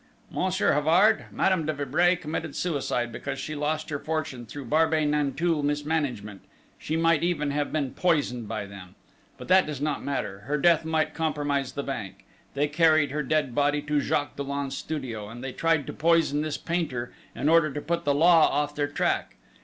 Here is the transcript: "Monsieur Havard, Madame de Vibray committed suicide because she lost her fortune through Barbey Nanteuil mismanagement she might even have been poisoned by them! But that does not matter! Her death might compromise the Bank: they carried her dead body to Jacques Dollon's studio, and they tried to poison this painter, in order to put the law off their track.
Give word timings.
"Monsieur 0.31 0.73
Havard, 0.73 1.25
Madame 1.31 1.63
de 1.67 1.73
Vibray 1.73 2.15
committed 2.15 2.55
suicide 2.55 3.11
because 3.11 3.37
she 3.37 3.53
lost 3.53 3.91
her 3.91 3.99
fortune 3.99 4.47
through 4.47 4.65
Barbey 4.65 5.05
Nanteuil 5.05 5.61
mismanagement 5.61 6.41
she 6.79 6.97
might 6.97 7.21
even 7.21 7.51
have 7.51 7.71
been 7.71 7.91
poisoned 7.93 8.47
by 8.47 8.65
them! 8.65 8.95
But 9.37 9.47
that 9.49 9.67
does 9.67 9.79
not 9.79 10.03
matter! 10.03 10.39
Her 10.47 10.57
death 10.57 10.83
might 10.85 11.13
compromise 11.13 11.73
the 11.73 11.83
Bank: 11.83 12.25
they 12.55 12.67
carried 12.67 13.11
her 13.11 13.21
dead 13.21 13.53
body 13.53 13.83
to 13.83 13.99
Jacques 13.99 14.37
Dollon's 14.37 14.75
studio, 14.75 15.29
and 15.29 15.43
they 15.43 15.51
tried 15.53 15.85
to 15.85 15.93
poison 15.93 16.41
this 16.41 16.57
painter, 16.57 17.13
in 17.35 17.47
order 17.47 17.71
to 17.71 17.79
put 17.79 18.03
the 18.03 18.15
law 18.15 18.47
off 18.47 18.73
their 18.73 18.87
track. 18.87 19.35